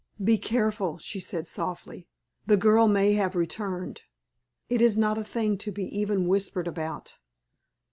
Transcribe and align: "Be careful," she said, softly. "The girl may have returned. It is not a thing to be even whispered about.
"Be 0.23 0.39
careful," 0.39 0.97
she 0.97 1.19
said, 1.19 1.45
softly. 1.45 2.07
"The 2.47 2.57
girl 2.57 2.87
may 2.87 3.13
have 3.13 3.35
returned. 3.35 4.01
It 4.67 4.81
is 4.81 4.97
not 4.97 5.19
a 5.19 5.23
thing 5.23 5.59
to 5.59 5.71
be 5.71 5.83
even 5.95 6.25
whispered 6.25 6.67
about. 6.67 7.19